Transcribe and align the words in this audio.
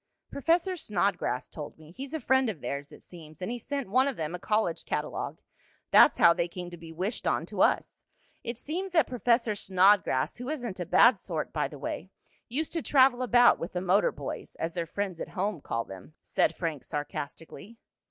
"Professor 0.31 0.75
Snodgrass 0.75 1.47
told 1.47 1.77
me. 1.77 1.91
He's 1.91 2.15
a 2.15 2.19
friend 2.19 2.49
of 2.49 2.59
theirs, 2.59 2.91
it 2.91 3.03
seems, 3.03 3.39
and 3.39 3.51
he 3.51 3.59
sent 3.59 3.87
one 3.87 4.07
of 4.07 4.15
them 4.17 4.33
a 4.33 4.39
college 4.39 4.83
catalogue. 4.83 5.41
That's 5.91 6.17
how 6.17 6.33
they 6.33 6.47
came 6.47 6.71
to 6.71 6.75
be 6.77 6.91
wished 6.91 7.27
on 7.27 7.45
to 7.45 7.61
us. 7.61 8.03
It 8.43 8.57
seems 8.57 8.93
that 8.93 9.05
Professor 9.05 9.53
Snodgrass, 9.53 10.37
who 10.37 10.49
isn't 10.49 10.79
a 10.79 10.87
bad 10.87 11.19
sort 11.19 11.53
by 11.53 11.67
the 11.67 11.77
way, 11.77 12.09
used 12.49 12.73
to 12.73 12.81
travel 12.81 13.21
about 13.21 13.59
with 13.59 13.73
the 13.73 13.79
Motor 13.81 14.11
Boys, 14.11 14.55
as 14.55 14.73
their 14.73 14.87
friends 14.87 15.21
at 15.21 15.29
home 15.37 15.61
call 15.61 15.83
them," 15.83 16.15
said 16.23 16.55
Frank, 16.55 16.83
sarcastically. 16.83 17.77